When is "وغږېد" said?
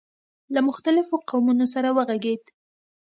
1.97-2.43